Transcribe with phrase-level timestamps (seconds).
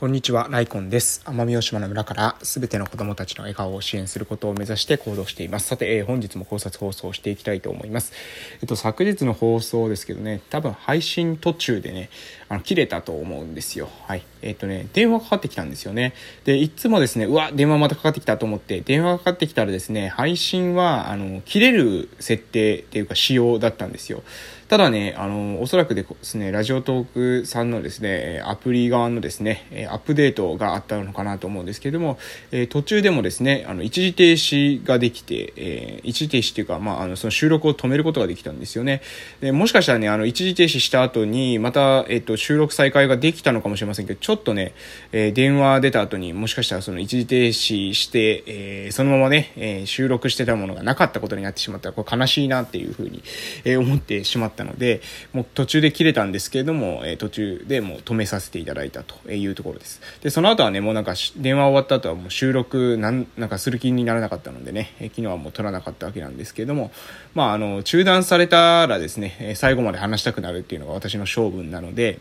[0.00, 1.20] こんにちは、ライコンです。
[1.26, 5.66] 奄美大島の村からすべての子供たちの笑顔を支援することを目指して行動しています。
[5.66, 8.14] さて、えー、本日も考察放送をしていきたいと思います。
[8.62, 12.08] えっと、昨日の放送ですけどね、多分配信途中でね、
[12.50, 13.88] あの、切れたと思うんですよ。
[14.08, 14.24] はい。
[14.42, 16.14] えっとね、電話かかってきたんですよね。
[16.44, 24.24] で、いつもですね、うわ、電話またかかってきたと思って、電話がかかってきたらですね、配信は、あの、切れる設定っていうか仕様だったんですよ。
[24.70, 32.18] ただね、あの、おそらくですね、ラジオトークさんのですね、アプリ側のですね、アップデートがあったのかなと思うんですけれども、
[32.52, 39.02] え途中でもですね、あの、一時停止ができて、え一時停止っていうか、まあ、あの、その収録を止めることができたんですよね。
[39.40, 44.72] でもしかしたらね、あの、一時停止した後に、また、えっと、収録再開ができたのかもしれませんけど、ちょっとね、
[45.12, 53.22] え電話出た後にもしかしたらその一時停止して、えそのままね、え収録してたものがなかったことになってしまったら、これ悲しいなっていうふうに、
[53.64, 60.00] え思ってしまったので、もう途中で切れたんですけれども、え、途中でもう止めさせていただいたというところです。
[60.22, 66.90] で、その後はね、もうなんか電話終わった後はもう収録なんなんかする気にならなかったのでね、え、昨日はもう撮らなかったわけなんですけれども、
[67.34, 72.18] まああの、中断されたらですね、最後まで話したくなるっていうのが私の性分なので、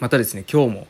[0.00, 0.86] またですね、今日も、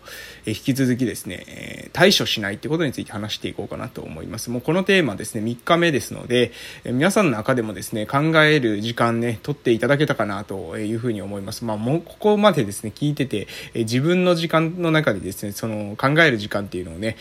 [0.46, 4.50] 引き続きですね、対処しないってことについて話していこうかなと思います。
[4.50, 6.52] もうこのテーマですね、3日目ですので、
[6.84, 11.64] 皆さんの中でもですね、考える時間ね、取っていただけたかなというふうに思います。
[11.64, 17.16] まあもうここまでですね、聞いてて、自分の時間の中でですね、その考える時間っていうのをね、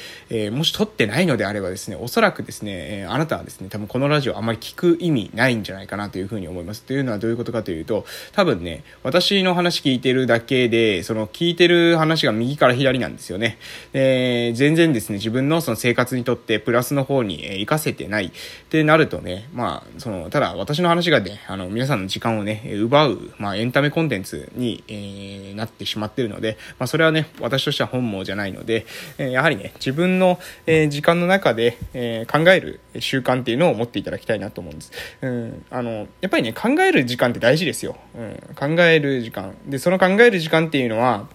[0.52, 6.84] もし取ってないのであればですね、おそらくですね、あなたはですね、多分このラジオあまり聞く意味ないんじゃないかなというふうに思います。
[6.84, 13.58] というのはどういうことかというと、多分ね、私の話聞いてるだけで、その聞いてる話が右から左なんですよね。
[13.94, 18.32] えー、全然ですね、自分のその生活にとってプラスの方に、えー、活かせてないっ
[18.70, 28.86] てなるとね、まあ、その、ただ私の話がね、あの、皆さんの時間をね、奪う、まあ、エンタメコンテンツに、えー、なってしまってるので、まあ、それはね、私としては本望じゃないので、
[29.18, 34.92] えー、やはりね、自分の、えー、時間の中で、えー、考える習慣っていうのを持っていただきたいなと思うんです。
[35.22, 37.98] うん、あの、やっぱりね、考える時間って大事ですよ。
[38.16, 39.56] うん、考える時間。
[39.66, 41.28] で、その考える時間っていうのは、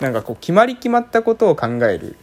[0.00, 2.16] なんかこう決まり決まったことを考える。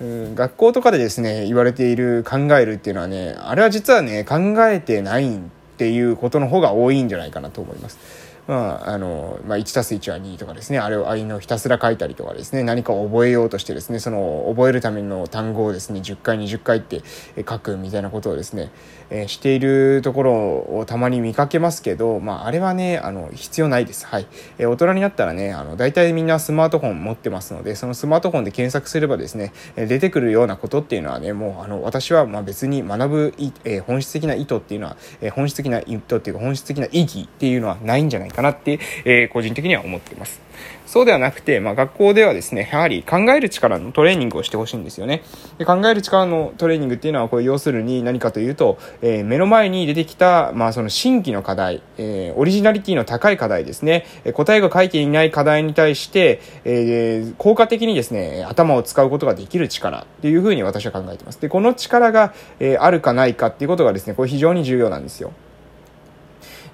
[0.00, 4.36] うん、学校とかでですね言われている考えるっていうのはねあれは実はね考
[4.66, 5.38] えてないっ
[5.76, 8.23] ていうことの方が多いんじゃないかなと思います。
[8.46, 17.02] まあ、あの、まあ、1たす1は2とかですね、あれを、あいのひたすら書いたりとかですね、何かを覚えようとしてですね、その、覚えるための単語をですね、10回、20回って
[17.48, 18.70] 書くみたいなことをですね、
[19.10, 24.06] えー、しているところをたまに見かけますけど、まあ、あれはね、あの、必要ないです。
[24.06, 24.26] はい。
[24.58, 33.34] えー、大人になったらね、あの、大体みんなスマートフォン持ってますので、そのスマートフォンで検索すればですね、出てくるようなことっていうのはね、もう、あの、私は、まあ、別に学ぶ、
[33.64, 40.44] えー、本質的な意図っていうのは、えー、本質的な意図っていうか、本質的な意義っていうのはないんじゃないかかなって、えー、個人的には思っています。
[40.86, 45.22] そうではなくて、まあ、学校ではですね、やはり考える力のトレーニングをしてほしいんですよね。
[45.58, 61.40] で考える力のトレーニングっていうのは、これ要するに何かというと、えー、目の前に出てきた、まあ、その新規の課題、えー、オリジナリティの高い課題ですね、答えが書いていない課題に対して、えー、効果的にですね、頭を使うことができる力っていうふうに私は考えています。
[61.40, 65.32] で、この力が、えー、あるかないかっていうことがですね、これ非常に重要なんですよ。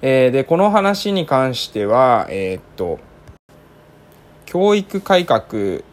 [0.01, 2.99] えー、で、この話に関しては、えー、っと、
[4.51, 5.43] 教育改革、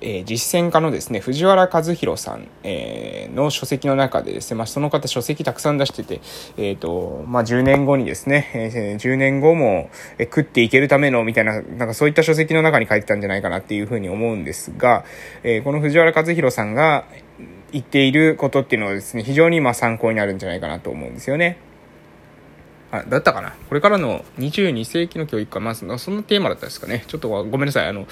[0.01, 6.21] えー、実践家のですね、藤原和弘さん、えー、の書籍の中でですね、まあ、その方書籍たくさん出してて、
[6.57, 15.05] えっ、ー、と、まあ、10年後にですね、え、10年後も、え、食っていけるための、みたいな、なんかそういった書籍の中に書いてたんじゃないかなっていうふうに思うんですが、
[15.45, 17.05] え、この藤原和弘さんが
[17.71, 21.59] 言っていることっていうのはですね、非常にま参考になるんじゃないかなと思うんですよね。
[22.91, 27.05] あ、だったかなこれからの22世紀の教育か、まあ、そのテーマだったですかね。
[27.07, 27.87] ちょっとごめんなさい。
[27.87, 28.07] あの、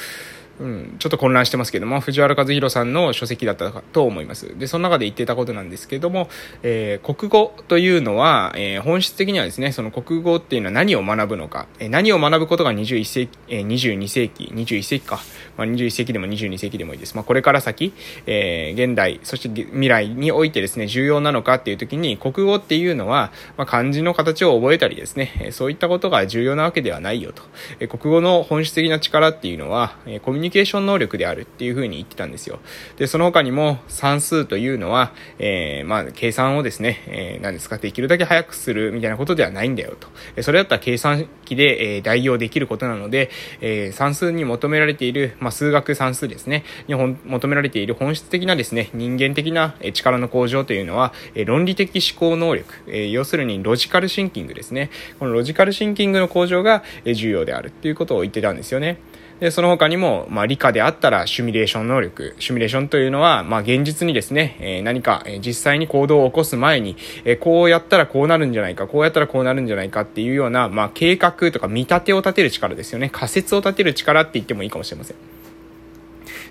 [0.58, 4.58] うん、ちょっと混乱してますけども、藤原和弘さんの書籍だったと思います。
[4.58, 6.28] で、その中で言ってたことなんですけども、
[6.62, 15.20] えー、国語というのは、えー、本質的にはですね、その国語っていうのは何を学ぶのか、えー、何を学ぶことが21世紀、えー、22世紀、21世紀か、
[15.56, 17.14] まあ、21世紀でも22世紀でもいいです。
[17.14, 17.92] まあ、これから先、
[18.26, 27.42] えー、現代、そして未来においてですね、重要なのかっていう時に、国語っていうのは、まあ、漢字の形を覚えたりですね、えそういったことが重要なわけではないよと。
[27.80, 32.60] え国語の本質的な力っていうのは、えコミュニニケーション能力であるっていうふうに言ってたんですよ。
[32.96, 40.42] で、その他にも算数というのは、えー、まあ、計算をですね、えー、何ですか、できるだけ早くするみたいなことではないんだよと。
[40.42, 54.90] それだったら計算機で、えー、代用できることなので、えー、算数に求められている、まあ、数学算数ですね、に求められている本質的なですね、人間的な力の向上というのは、え論理的思考能力、え要するにロジカルシンキングですね。
[55.18, 58.98] このロジカルシンキングの向上が重要であるっていうことを言ってたんですよね。
[59.40, 62.34] で、その他にも、まあ、理科であったらシミュレーション能力。
[62.38, 73.10] シミュレーションというのは、まあ、現実にですね、えー、何か、えー、実際に行動を起こす前に、えー、こうやったらこうなるんじゃないか、こうやったらこうなるんじゃないかっていうような、まあ、計画とか見立てを立てる力ですよね。
[73.10, 75.16] 仮説を立てる力って言ってもいいかもしれません。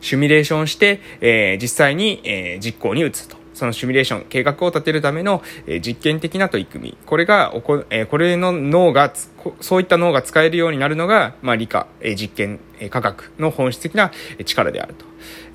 [0.02, 3.38] シミュレーションして、えー、実際に、えー、実行に移すと。
[3.56, 6.98] そのシミュレーション、計画を立てるための、えー、実験的な取り組み。
[7.06, 9.12] これがおこ、え、これの脳が、
[9.62, 14.12] そういった脳が使えるようになるのが、まあ、理科、え、実験、え、科学の本質的な
[14.46, 15.06] 力であると。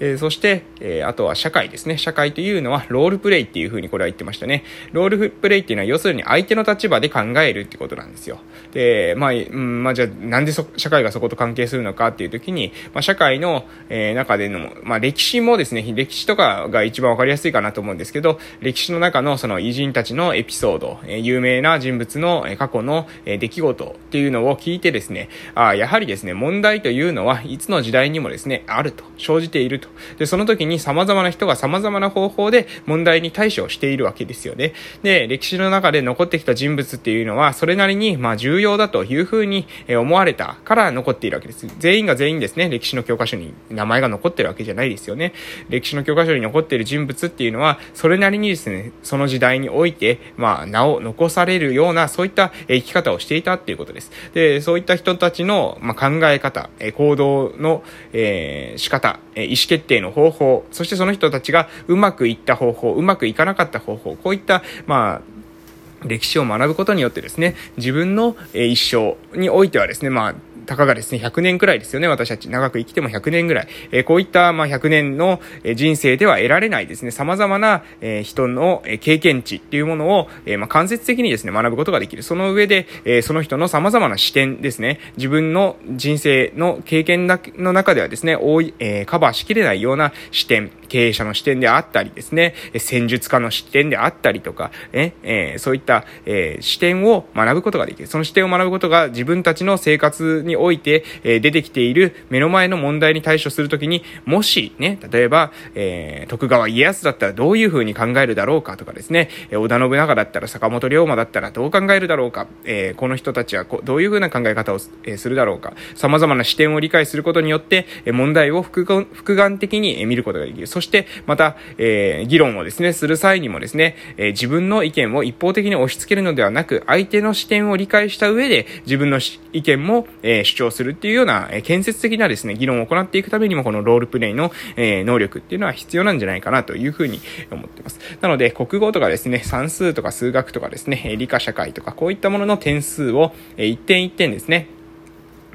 [0.01, 1.99] え、そして、え、あとは社会ですね。
[1.99, 4.65] 社会というのはロールプレイっていうふうにこれは言ってましたね。
[4.93, 8.39] ロールプレイっていうのは要するに相手の立場で考えるってことなんですよ。
[8.73, 29.89] で、まあ、うん、まあじゃあなんで社会がそこと関係するのかっていう時に、まあ社会の、え、中での、まあ歴史もですね、歴史とかが一番わかりやすいかなと思うんですけど、歴史の中のその偉人たちのエピソード、え、有名な人物の過去の出来事っていうのを聞いてですね、あやはりですね、問題というのはいつの時代にもですね、あると、生じていると。
[30.19, 34.73] で、その時に様々な人が様々な方法で問題に対処しているわけですよね。
[35.03, 41.67] で、歴史の中で残ってきた人物っていうのは、それなりに、まあ、重要だというふうに思われたから残っているわけです。
[41.79, 45.33] 全員が全員ですね、歴史の教科書に名前が残ってるわけじゃないですよね。
[45.69, 54.11] 歴史の教科書に残っている人物っていうのは、それなりにですね、その時代において、まあ、名を残されるような、そういった生き方をしていたっていうことです。
[54.35, 57.83] で、そういった人たちの、まあ、考え方、え行動の、
[58.13, 70.35] えー、仕方、え意思決定の方法、そしてその人たちがうまくいった方法、うまくいかなかった方法、こういった、まあ、歴史を学ぶことによってですね、自分の一生においてはですね、まあ、
[70.67, 72.49] たかがですね、100年くらいですよね、私たち。
[72.49, 73.69] 長く生きても100年ぐらい。
[73.93, 75.41] えー、こういった、まあ、100年の
[75.75, 82.23] 人生では得られないですね、様々な、えー、人の経験値っていうものを、えー、まあ、間接的にですね、学ぶことができる。
[82.23, 98.09] その上で、えー、その人の様々な視点ですね、自分の人生の経験の中ではですね、多い、えー、カバーしきれないような視点、経営者の視点であったりですね、戦術家の視点であったりとか、ね、えー、そういった、えー、視点を学ぶことができる。
[98.09, 120.67] その視点を学ぶことが自分たちの生活において、えー、出てきている目の前の問題に対処するときに、もしね、例えば、え、徳川家康だったらどういうふうに考えるだろうかとかですね、織田信長だったら坂本龍馬だったらどう考えるだろうか、え、この人たちはどういうふうな考え方を、え、するだろうか、様々な視点を理解することによって、え問題を複眼的に見ることができる。
[120.67, 129.21] そして、また、えー、議論をですね、する際にもですね、えー、自分の意見を一方的に押し付けるのではなく、相手の視点を理解した上で、自分の
[129.53, 138.01] 意見も、えー、主張するっていうような、え建設的なですね、議論を行っていくためにも、このロールプレイの、え能力っていうのは必要なんじゃないかなというふうに思っています。
[138.21, 144.69] なので、国語とかですね、算数とか数学とかですね、理科社会とか、こういったものの点数を、え一点一点ですね、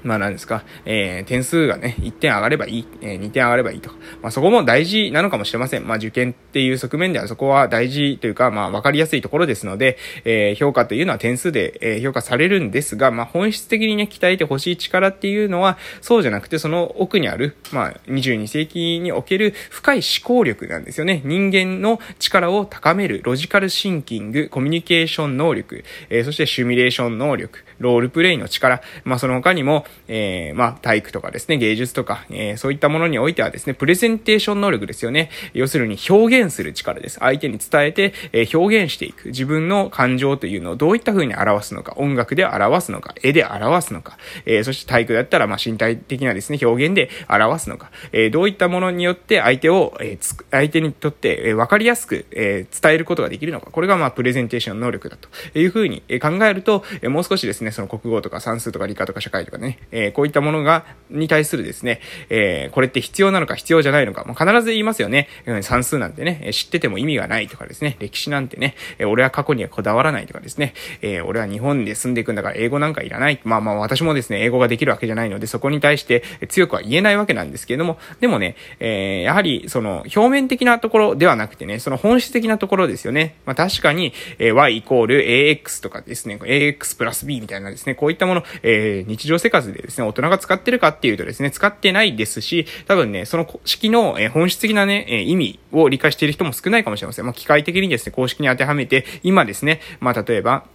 [0.05, 5.87] まあ何ですか、えー、点数がね、1点上がればいい、えー、2点上がればいいとか、まあそこも大事なのかもしれません。
[5.87, 21.21] まあ受験っていう側面ではそこは大事というか、まあ分かりやすいところですので、えー、評価というのは点数で、えー、評価されるんですが、まあ本質的にね、鍛えてほしい力っていうのは、そうじゃなくてその奥にある、まあ22世紀における深い思考力なんですよね。
[21.25, 35.29] 人間の力を高める、ロジカルシンキング、コミュニケーション能力、えー、そしてシミュレーション能力、ロールプレイの力、まあその他にも、えー、まあ体育とかですね、芸術とか、えー、そういったものにおいてはですね、プレゼンテーション能力ですよね。
[35.53, 37.19] 要するに表現する力です。
[37.19, 39.27] 相手に伝えて、えー、表現していく。
[39.27, 53.71] 自分の感情というのをどういった風に表すのか、音楽で表すのか、絵で表すのか、えー、そして体育だったら、まあ身体的なですね、表現で表すのか、えー、どういったものによって相手を、えー、相手にとって、えー、分かりやすく、えー、伝えることができるのか。
[53.71, 65.27] これがまあプレゼンテーション能力だという風に考えると、えー、もう少しですね、その国語とか算数とか理科とか社会とかね、えー、こういったものが、に対するですね、えー、これって必要なのか必要じゃないのか、まあ、必ず言いますよね。
[65.61, 68.75] 算数なんてね、知ってても意味がないとかですね、歴史なんてね、
[69.05, 73.39] 俺は過去にはこだわらないとかですね、えー、俺は日本で住んでいくんだから英語なんかいらない。
[73.43, 83.35] まあまあ私もですね、英語ができるわけじゃないので、そこに対して強くは言えないわけなんですけれども、でもね、えー、やはりその表面的なところではなくてね、その本質的なところですよね。
[83.45, 97.25] まあ確かに、えー、y イコール ax とかですね、ax プラス b みたいなですね、こういったもの、えー、日常生活でですね、大人が使ってるかっていうとですね、使ってないですし、多分ね、その公式の、本質的なね、意味を理解している人も少ないかもしれません。
[97.25, 100.65] まあ、機械的にですね、公式に当てはめて、今ですね、まあ、例えば、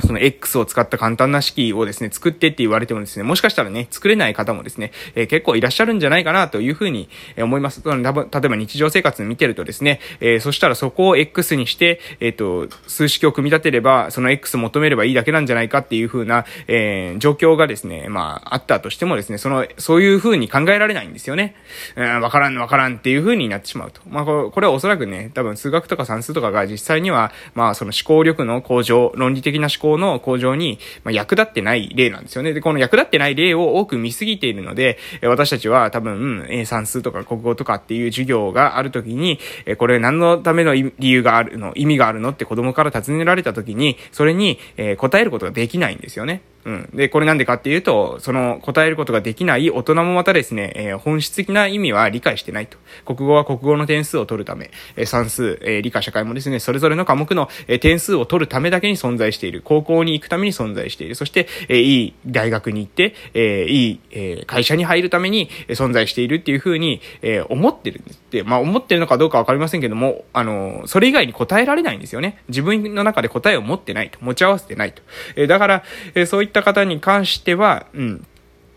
[0.00, 7.08] その X を使った簡単な式をですね、作ってって言われてもですね、もしかしたらね、作れない方もですね、えー、結構いらっしゃるんじゃないかなというふうに
[7.38, 7.82] 思います。
[7.84, 21.54] 例えば日常生活見てるとですね、えー、そしたらそこを X にして、えっ、ー、と、数式を組み立てれば、その X 求めればいいだけなんじゃないかっていうふうな、えー、状況がですね、まあ、あったとしてもですね、その、そういうふうに考えられないんですよね。
[21.96, 24.00] わからん、わからんっていうふうになってしまうと。
[24.08, 32.52] まあ、これはおそらくね、多分数学とか算数とかが実際には、まあ、その思考力の向上、論理的な思考の向上に、ま、役立ってない例なんですよね。
[32.52, 46.42] で、この役立ってない例を多く見すぎているので、私たちは多分、え算数とか国語とかっていう授業がある時に、えこれ何のための理由があるの、意味があるのって子供から尋ねられた時に、それに、え答えることができないんですよね。
[46.64, 46.90] うん。
[46.94, 52.78] で、これなんでかっていうと、その答えることができない大人もまたですね、えー、本質的な意味は理解してないと。
[53.04, 59.62] 国語は国語の点数を取るため、えー、算数、えー、理科社会もですね、それぞれの科目の、えー、点数を取るためだけに存在している。
[59.62, 61.14] 高校に行くために存在している。
[61.14, 68.42] そして、えー、いい大学に行って、えー、いい、えー、会社に入るために存在しているっていうふうに、えー、思ってるんですって。
[68.42, 72.42] まあ、思ってるのかどうかわかりませんけども、あの、それ以外に答えられないんですよね。
[72.48, 74.18] 自分の中で答えを持ってないと。
[74.20, 75.02] 持ち合わせてないと。
[75.36, 78.26] えー、だから、えー、そういったた方に関しては、うん、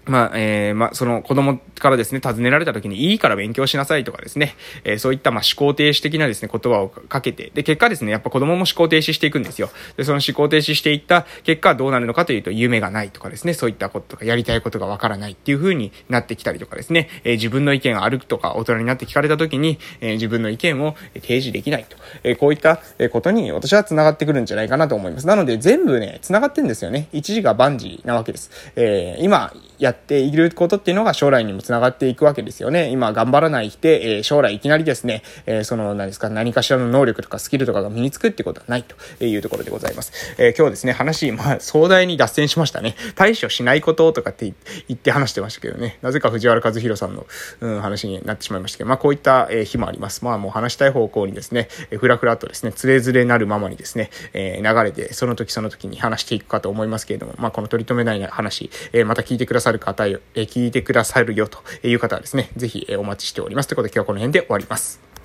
[0.08, 9.70] まあ、えー、まあ、その子供からですね、尋ねられた時にいいから勉強しなさいとかですね、えー、そういったまあ思考停止的なですね、言葉をかけて、で、結果ですね、やっぱ子供も思考停止していくんですよ。
[9.98, 22.80] で、その思考停止していった結果どうなるのかというと、夢がないとかですね、そういったこととか、やりたいことがわからないっていう風になってきたりとかですね、えー、自分の意見があるとか、大人になって聞かれた時に、えー、自分の意見を提示できないと、えー、こういった
[23.12, 25.28] ことに私は繋がってくるんじゃないかなと思います。
[25.28, 27.08] なので、全部ね、繋がってんですよね。
[27.12, 28.52] 一時が万事なわけです。
[28.76, 32.90] えー、今、やっていることっていうのが将来にもつながっていくわけですよね。
[32.90, 40.36] 今頑張らないで、えー、将来いきなりですね、えー、その、何ですか、何かしらの能力とかスキルとかが身につくってことはないというところでございます。
[40.38, 42.96] えー、今日ですね、話、まあ、壮大に脱線しましたね。
[43.16, 44.54] 対処しないこととかって
[44.88, 45.98] 言って話してましたけどね。
[46.02, 47.26] なぜか藤原和弘さんの、
[47.62, 50.24] うん、話になってしまいましたけど、まあ、こういった、え日もあります。
[50.24, 63.68] まあ、もう話したい方向にですね、えふらふらとですね、つれづれなるままにですね、え流れて、その時その時に話していくかと思いますけれども、まあ、この取り留めない話、えまた聞いてくださる方、え聞いてくださるよという方はですね、ぜひお待ちしております。
[63.68, 65.07] ということで今日はこの辺で終わります。